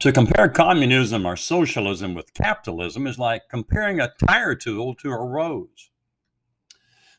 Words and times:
To 0.00 0.12
compare 0.12 0.48
communism 0.48 1.26
or 1.26 1.36
socialism 1.36 2.14
with 2.14 2.32
capitalism 2.32 3.06
is 3.06 3.18
like 3.18 3.50
comparing 3.50 4.00
a 4.00 4.14
tire 4.26 4.54
tool 4.54 4.94
to 4.94 5.10
a 5.10 5.22
rose. 5.22 5.90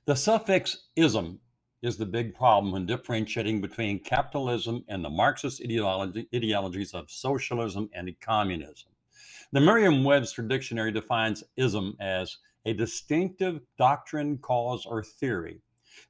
The 0.06 0.16
suffix 0.16 0.88
ism 0.96 1.42
is 1.84 1.98
the 1.98 2.08
big 2.08 2.34
problem 2.34 2.74
when 2.74 2.88
differentiating 2.88 3.62
between 3.62 4.00
capitalism 4.00 4.84
and 4.88 5.06
the 5.06 5.12
Marxist 5.12 5.62
ideology, 5.62 6.28
ideologies 6.34 6.96
of 6.96 7.12
socialism 7.12 7.88
and 7.94 8.10
communism. 8.20 8.90
The 9.52 9.62
Merriam 9.62 10.04
Webster 10.04 10.42
Dictionary 10.42 10.92
defines 10.92 11.44
ism 11.58 11.96
as 12.00 12.36
a 12.66 12.74
distinctive 12.74 13.62
doctrine, 13.78 14.40
cause, 14.40 14.88
or 14.88 15.04
theory. 15.04 15.62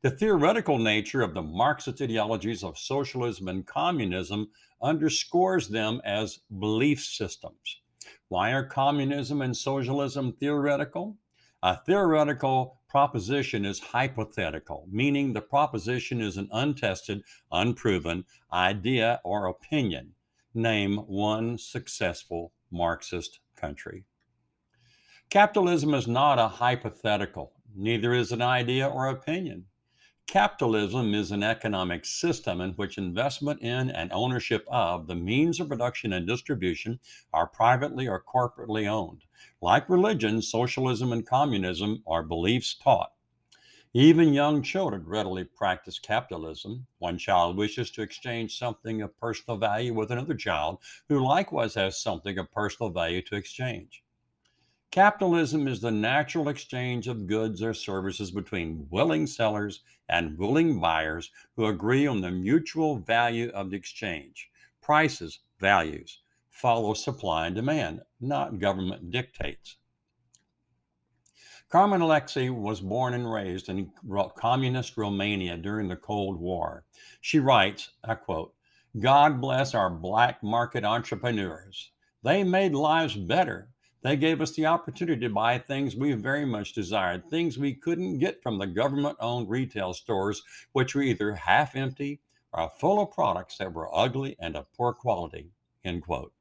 The 0.02 0.11
theoretical 0.11 0.79
nature 0.79 1.21
of 1.21 1.34
the 1.34 1.43
Marxist 1.43 2.02
ideologies 2.02 2.64
of 2.64 2.77
socialism 2.77 3.47
and 3.47 3.66
communism 3.68 4.50
underscores 4.82 5.68
them 5.68 6.02
as 6.04 6.39
belief 6.60 7.04
systems. 7.04 7.82
Why 8.28 8.51
are 8.51 8.64
communism 8.64 9.42
and 9.42 9.56
socialism 9.56 10.33
theoretical? 10.33 11.18
A 11.61 11.78
theoretical 11.78 12.82
proposition 12.89 13.64
is 13.64 13.79
hypothetical, 13.79 14.87
meaning 14.92 15.33
the 15.33 15.42
proposition 15.42 16.20
is 16.20 16.37
an 16.37 16.50
untested, 16.51 17.21
unproven 17.51 18.25
idea 18.51 19.21
or 19.23 19.45
opinion. 19.45 20.14
Name 20.56 20.98
one 20.98 21.57
successful 21.57 22.54
Marxist 22.71 23.39
country. 23.56 24.06
Capitalism 25.29 25.93
is 25.93 26.07
not 26.07 26.39
a 26.39 26.48
hypothetical, 26.48 27.54
neither 27.75 28.14
is 28.14 28.32
an 28.32 28.42
idea 28.42 28.87
or 28.87 29.07
opinion. 29.07 29.65
Capitalism 30.32 31.14
is 31.14 31.32
an 31.32 31.44
economic 31.44 32.06
system 32.06 32.62
in 32.62 32.72
which 32.76 32.98
investment 32.98 33.62
in 33.62 33.92
and 33.92 34.14
ownership 34.14 34.66
of 34.72 35.06
the 35.06 35.14
means 35.14 35.59
of 35.59 35.67
production 35.67 36.14
and 36.14 36.26
distribution 36.26 36.98
are 37.34 37.45
privately 37.45 38.08
or 38.08 38.23
corporately 38.23 38.88
owned. 38.88 39.26
Like 39.62 39.90
religion, 39.90 40.42
socialism 40.42 41.12
and 41.12 41.28
communism 41.28 42.02
are 42.08 42.23
beliefs 42.23 42.73
taught. 42.82 43.12
Even 43.94 44.32
young 44.32 44.64
children 44.64 45.04
readily 45.06 45.44
practice 45.44 46.00
capitalism. 46.00 46.88
One 47.00 47.18
child 47.18 47.58
wishes 47.58 47.92
to 47.92 48.02
exchange 48.02 48.58
something 48.58 49.02
of 49.02 49.20
personal 49.20 49.58
value 49.58 49.94
with 49.94 50.12
another 50.12 50.36
child 50.36 50.78
who 51.10 51.20
likewise 51.20 51.73
has 51.73 52.02
something 52.02 52.38
of 52.38 52.50
personal 52.54 52.90
value 52.90 53.22
to 53.23 53.36
exchange. 53.36 54.02
Capitalism 54.92 55.70
is 55.70 55.80
the 55.80 55.89
natural 55.89 56.50
exchange 56.50 57.08
of 57.08 57.25
goods 57.25 57.64
or 57.64 57.73
services 57.73 58.30
between 58.30 58.86
willing 58.89 59.25
sellers 59.25 59.83
and 60.09 60.38
willing 60.38 60.81
buyers 60.81 61.31
who 61.56 61.66
agree 61.66 62.06
on 62.06 62.20
the 62.20 62.30
mutual 62.30 62.98
value 62.98 63.50
of 63.53 63.70
the 63.70 63.78
exchange. 63.78 64.50
Prices, 64.81 65.39
values, 65.61 66.20
follow 66.50 66.94
supply 66.94 67.48
and 67.48 67.56
demand, 67.56 68.02
not 68.20 68.59
government 68.59 69.11
dictates. 69.11 69.78
Carmen 71.70 72.02
Alexei 72.02 72.50
was 72.50 72.81
born 72.81 73.14
and 73.14 73.31
raised 73.31 73.70
in 73.70 73.94
communist 74.36 74.98
Romania 74.98 75.55
during 75.55 75.88
the 75.88 75.95
Cold 75.95 76.38
War. 76.38 76.83
She 77.22 77.39
writes, 77.39 77.92
I 78.03 78.16
quote, 78.16 78.53
God 79.00 79.39
bless 79.39 79.73
our 79.73 79.89
black 79.89 80.44
market 80.44 80.83
entrepreneurs. 80.83 81.92
They 82.23 82.44
made 82.44 82.73
lives 82.73 83.16
better 83.16 83.70
they 84.02 84.16
gave 84.16 84.42
us 84.42 84.52
the 84.54 84.66
opportunity 84.66 85.22
to 85.22 85.34
buy 85.34 85.58
things 85.58 85.96
we 85.96 86.14
very 86.14 86.46
much 86.46 86.74
desired, 86.74 87.30
things 87.30 87.58
we 87.58 87.74
couldn't 87.74 88.20
get 88.20 88.42
from 88.42 88.58
the 88.58 88.68
government 88.68 89.18
owned 89.20 89.50
retail 89.50 89.94
stores, 89.94 90.44
which 90.72 90.96
were 90.96 91.04
either 91.04 91.36
half 91.36 91.76
empty 91.76 92.20
or 92.52 92.70
full 92.80 93.02
of 93.02 93.12
products 93.12 93.58
that 93.58 93.74
were 93.74 93.96
ugly 93.96 94.36
and 94.40 94.56
of 94.56 94.72
poor 94.74 94.94
quality. 94.94 95.52
End 95.86 96.04
quote. 96.04 96.34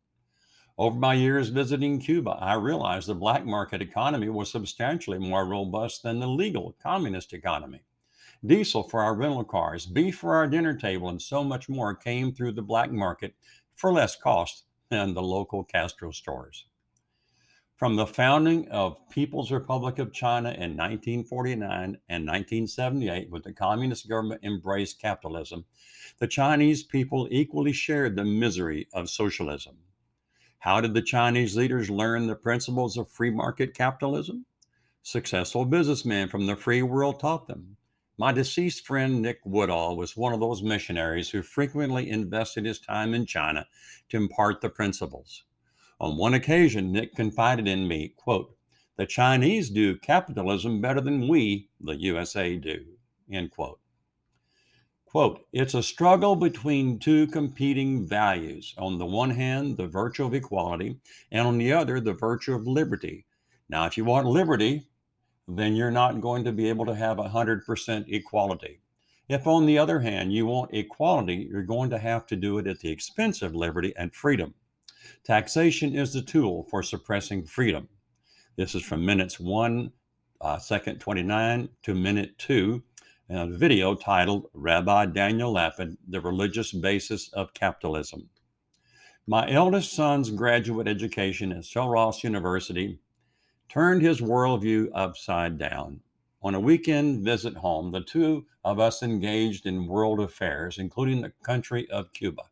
Over 0.78 0.98
my 0.98 1.12
years 1.12 1.50
visiting 1.50 2.00
Cuba, 2.00 2.30
I 2.40 2.54
realized 2.54 3.06
the 3.06 3.14
black 3.14 3.44
market 3.44 3.82
economy 3.82 4.30
was 4.30 4.50
substantially 4.50 5.18
more 5.18 5.44
robust 5.44 6.02
than 6.02 6.18
the 6.18 6.26
legal 6.26 6.74
communist 6.82 7.34
economy. 7.34 7.82
Diesel 8.46 8.84
for 8.84 9.02
our 9.02 9.14
rental 9.14 9.44
cars, 9.44 9.84
beef 9.84 10.16
for 10.16 10.34
our 10.34 10.46
dinner 10.46 10.74
table, 10.74 11.10
and 11.10 11.20
so 11.20 11.44
much 11.44 11.68
more 11.68 11.94
came 11.94 12.32
through 12.32 12.52
the 12.52 12.62
black 12.62 12.90
market 12.90 13.34
for 13.74 13.92
less 13.92 14.16
cost 14.16 14.64
than 14.88 15.12
the 15.12 15.20
local 15.22 15.62
Castro 15.62 16.10
stores. 16.10 16.64
From 17.80 17.96
the 17.96 18.06
founding 18.06 18.68
of 18.68 19.08
People's 19.08 19.50
Republic 19.50 19.98
of 19.98 20.12
China 20.12 20.50
in 20.50 20.76
1949 20.76 21.96
and 22.10 22.26
1978, 22.26 23.30
when 23.30 23.40
the 23.40 23.54
communist 23.54 24.06
government 24.06 24.44
embraced 24.44 25.00
capitalism, 25.00 25.64
the 26.18 26.26
Chinese 26.26 26.82
people 26.82 27.26
equally 27.30 27.72
shared 27.72 28.16
the 28.16 28.24
misery 28.26 28.86
of 28.92 29.08
socialism. 29.08 29.78
How 30.58 30.82
did 30.82 30.92
the 30.92 31.00
Chinese 31.00 31.56
leaders 31.56 31.88
learn 31.88 32.26
the 32.26 32.34
principles 32.34 32.98
of 32.98 33.10
free 33.10 33.30
market 33.30 33.72
capitalism? 33.72 34.44
Successful 35.02 35.64
businessmen 35.64 36.28
from 36.28 36.44
the 36.44 36.56
free 36.56 36.82
world 36.82 37.18
taught 37.18 37.46
them. 37.46 37.78
My 38.18 38.30
deceased 38.30 38.86
friend 38.86 39.22
Nick 39.22 39.40
Woodall 39.46 39.96
was 39.96 40.18
one 40.18 40.34
of 40.34 40.40
those 40.40 40.62
missionaries 40.62 41.30
who 41.30 41.40
frequently 41.40 42.10
invested 42.10 42.66
his 42.66 42.78
time 42.78 43.14
in 43.14 43.24
China 43.24 43.66
to 44.10 44.18
impart 44.18 44.60
the 44.60 44.68
principles. 44.68 45.44
On 46.00 46.16
one 46.16 46.32
occasion, 46.32 46.92
Nick 46.92 47.14
confided 47.14 47.68
in 47.68 47.86
me, 47.86 48.14
quote, 48.16 48.56
the 48.96 49.04
Chinese 49.04 49.68
do 49.68 49.96
capitalism 49.98 50.80
better 50.80 51.00
than 51.00 51.28
we, 51.28 51.68
the 51.78 51.94
USA, 51.96 52.56
do, 52.56 52.84
end 53.30 53.50
quote. 53.50 53.80
Quote, 55.04 55.46
it's 55.52 55.74
a 55.74 55.82
struggle 55.82 56.36
between 56.36 56.98
two 56.98 57.26
competing 57.26 58.06
values. 58.06 58.74
On 58.78 58.96
the 58.96 59.04
one 59.04 59.30
hand, 59.30 59.76
the 59.76 59.86
virtue 59.86 60.24
of 60.24 60.32
equality, 60.32 61.00
and 61.30 61.46
on 61.46 61.58
the 61.58 61.72
other, 61.72 62.00
the 62.00 62.14
virtue 62.14 62.54
of 62.54 62.66
liberty. 62.66 63.26
Now, 63.68 63.84
if 63.84 63.98
you 63.98 64.04
want 64.06 64.26
liberty, 64.26 64.88
then 65.46 65.76
you're 65.76 65.90
not 65.90 66.22
going 66.22 66.44
to 66.44 66.52
be 66.52 66.68
able 66.68 66.86
to 66.86 66.94
have 66.94 67.18
100% 67.18 68.04
equality. 68.08 68.80
If, 69.28 69.46
on 69.46 69.66
the 69.66 69.78
other 69.78 70.00
hand, 70.00 70.32
you 70.32 70.46
want 70.46 70.72
equality, 70.72 71.48
you're 71.50 71.62
going 71.62 71.90
to 71.90 71.98
have 71.98 72.26
to 72.28 72.36
do 72.36 72.56
it 72.56 72.66
at 72.66 72.78
the 72.78 72.90
expense 72.90 73.42
of 73.42 73.54
liberty 73.54 73.92
and 73.96 74.14
freedom. 74.14 74.54
Taxation 75.24 75.94
is 75.94 76.12
the 76.12 76.22
tool 76.22 76.64
for 76.70 76.82
suppressing 76.82 77.44
freedom. 77.44 77.88
This 78.56 78.74
is 78.74 78.82
from 78.82 79.04
minutes 79.04 79.38
1, 79.38 79.92
uh, 80.40 80.58
second 80.58 80.98
29 80.98 81.68
to 81.82 81.94
minute 81.94 82.38
2, 82.38 82.82
in 83.28 83.36
a 83.36 83.46
video 83.46 83.94
titled 83.94 84.46
Rabbi 84.54 85.06
Daniel 85.06 85.52
Lapin, 85.52 85.96
The 86.08 86.20
Religious 86.20 86.72
Basis 86.72 87.28
of 87.32 87.54
Capitalism. 87.54 88.28
My 89.26 89.48
eldest 89.48 89.92
son's 89.92 90.30
graduate 90.30 90.88
education 90.88 91.52
at 91.52 91.64
Sul 91.64 91.88
Ross 91.88 92.24
University 92.24 92.98
turned 93.68 94.02
his 94.02 94.20
worldview 94.20 94.88
upside 94.94 95.58
down. 95.58 96.00
On 96.42 96.54
a 96.54 96.60
weekend 96.60 97.24
visit 97.24 97.56
home, 97.56 97.92
the 97.92 98.00
two 98.00 98.46
of 98.64 98.80
us 98.80 99.02
engaged 99.02 99.66
in 99.66 99.86
world 99.86 100.18
affairs, 100.20 100.78
including 100.78 101.20
the 101.20 101.32
country 101.44 101.88
of 101.90 102.12
Cuba. 102.12 102.42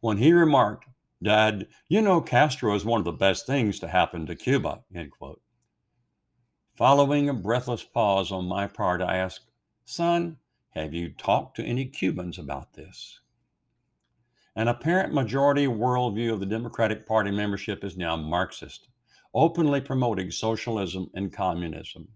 When 0.00 0.18
he 0.18 0.32
remarked, 0.32 0.86
Dad, 1.26 1.66
you 1.88 2.02
know 2.02 2.20
Castro 2.20 2.72
is 2.76 2.84
one 2.84 3.00
of 3.00 3.04
the 3.04 3.10
best 3.10 3.48
things 3.48 3.80
to 3.80 3.88
happen 3.88 4.26
to 4.26 4.36
Cuba, 4.36 4.84
end 4.94 5.10
quote. 5.10 5.42
Following 6.76 7.28
a 7.28 7.34
breathless 7.34 7.82
pause 7.82 8.30
on 8.30 8.44
my 8.44 8.68
part, 8.68 9.02
I 9.02 9.16
asked, 9.16 9.50
Son, 9.84 10.36
have 10.70 10.94
you 10.94 11.08
talked 11.08 11.56
to 11.56 11.64
any 11.64 11.84
Cubans 11.86 12.38
about 12.38 12.74
this? 12.74 13.18
An 14.54 14.68
apparent 14.68 15.12
majority 15.12 15.66
worldview 15.66 16.32
of 16.32 16.38
the 16.38 16.46
Democratic 16.46 17.04
Party 17.04 17.32
membership 17.32 17.82
is 17.82 17.96
now 17.96 18.14
Marxist, 18.14 18.86
openly 19.34 19.80
promoting 19.80 20.30
socialism 20.30 21.10
and 21.14 21.32
communism. 21.32 22.06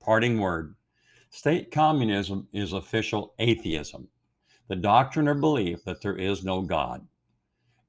Parting 0.00 0.40
word 0.40 0.74
state 1.30 1.70
communism 1.70 2.48
is 2.52 2.72
official 2.72 3.34
atheism, 3.38 4.08
the 4.66 4.74
doctrine 4.74 5.28
or 5.28 5.34
belief 5.34 5.84
that 5.84 6.02
there 6.02 6.16
is 6.16 6.42
no 6.42 6.60
God. 6.60 7.06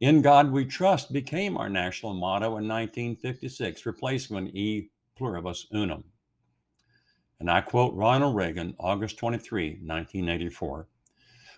In 0.02 0.22
God 0.22 0.54
We 0.54 0.64
Trust 0.64 1.12
became 1.12 1.58
our 1.58 1.70
national 1.70 2.14
motto 2.14 2.46
in 2.58 2.70
1956, 2.70 3.86
replacing 3.86 4.48
E 4.56 4.92
Pluribus 5.18 5.68
Unum. 5.74 6.06
And 7.38 7.52
I 7.52 7.60
quote 7.60 7.94
Ronald 7.94 8.34
Reagan, 8.34 8.76
August 8.80 9.18
23, 9.18 9.82
1984 9.84 10.88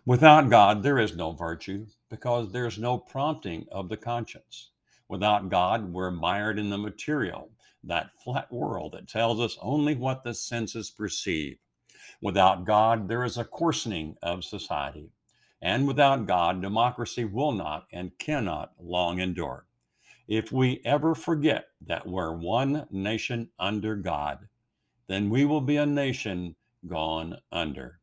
Without 0.07 0.49
God, 0.49 0.81
there 0.81 0.97
is 0.97 1.15
no 1.15 1.33
virtue 1.33 1.85
because 2.09 2.51
there 2.51 2.65
is 2.65 2.79
no 2.79 2.97
prompting 2.97 3.67
of 3.71 3.89
the 3.89 3.97
conscience. 3.97 4.71
Without 5.07 5.49
God, 5.49 5.93
we're 5.93 6.09
mired 6.09 6.57
in 6.57 6.71
the 6.71 6.79
material, 6.79 7.51
that 7.83 8.09
flat 8.23 8.51
world 8.51 8.93
that 8.93 9.07
tells 9.07 9.39
us 9.39 9.55
only 9.61 9.93
what 9.93 10.23
the 10.23 10.33
senses 10.33 10.89
perceive. 10.89 11.59
Without 12.23 12.65
God, 12.65 13.07
there 13.07 13.23
is 13.23 13.37
a 13.37 13.45
coarsening 13.45 14.15
of 14.23 14.43
society. 14.43 15.11
And 15.61 15.87
without 15.87 16.27
God, 16.27 16.61
democracy 16.61 17.25
will 17.25 17.51
not 17.51 17.85
and 17.91 18.17
cannot 18.17 18.73
long 18.79 19.19
endure. 19.19 19.65
If 20.27 20.51
we 20.51 20.81
ever 20.85 21.15
forget 21.15 21.67
that 21.87 22.07
we're 22.07 22.31
one 22.33 22.87
nation 22.91 23.49
under 23.59 23.95
God, 23.95 24.47
then 25.07 25.29
we 25.29 25.45
will 25.45 25.61
be 25.61 25.77
a 25.77 25.85
nation 25.85 26.55
gone 26.87 27.37
under. 27.51 27.99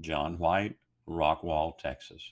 John 0.00 0.38
White, 0.38 0.76
Rockwall, 1.08 1.78
Texas. 1.78 2.22